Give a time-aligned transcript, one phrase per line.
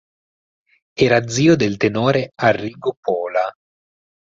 [1.09, 3.49] Era zio del tenore Arrigo Pola.